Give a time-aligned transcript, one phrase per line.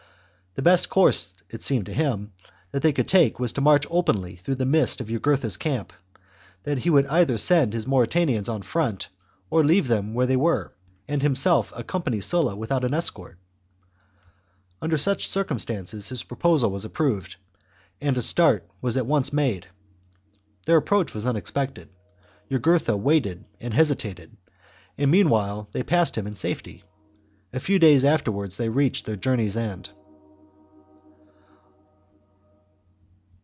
[0.53, 2.33] the best course, it seemed to him,
[2.73, 5.93] that they could take was to march openly through the midst of Jugurtha's camp;
[6.65, 9.07] and he would either send his Mauritanians on in front
[9.49, 10.73] or leave them where they were,
[11.07, 13.37] and himself accompany Sulla without any escort.
[14.81, 17.37] Under such circumstances his proposal was approved,
[18.01, 19.67] and a start was at once made;
[20.65, 21.87] their approach was unexpected,
[22.51, 24.35] Jugurtha waited and hesitated,
[24.97, 26.83] and, meanwhile, they passed him in safety.
[27.53, 29.89] A few days afterwards they reached their journey's end.